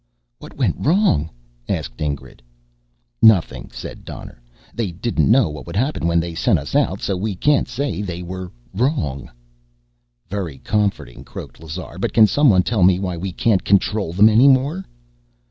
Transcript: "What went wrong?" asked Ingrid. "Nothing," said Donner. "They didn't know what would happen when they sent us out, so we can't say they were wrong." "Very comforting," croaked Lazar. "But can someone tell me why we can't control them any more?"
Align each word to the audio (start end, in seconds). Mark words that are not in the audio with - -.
"What 0.39 0.57
went 0.57 0.77
wrong?" 0.83 1.29
asked 1.69 1.99
Ingrid. 2.01 2.41
"Nothing," 3.21 3.69
said 3.71 4.03
Donner. 4.03 4.41
"They 4.73 4.91
didn't 4.91 5.29
know 5.29 5.47
what 5.51 5.67
would 5.67 5.75
happen 5.75 6.07
when 6.07 6.19
they 6.19 6.33
sent 6.33 6.57
us 6.57 6.73
out, 6.73 6.99
so 7.01 7.15
we 7.15 7.35
can't 7.35 7.67
say 7.67 8.01
they 8.01 8.23
were 8.23 8.51
wrong." 8.73 9.29
"Very 10.27 10.57
comforting," 10.57 11.23
croaked 11.23 11.59
Lazar. 11.61 11.99
"But 11.99 12.13
can 12.13 12.25
someone 12.25 12.63
tell 12.63 12.81
me 12.81 12.99
why 12.99 13.15
we 13.15 13.31
can't 13.31 13.63
control 13.63 14.11
them 14.11 14.27
any 14.27 14.47
more?" 14.47 14.83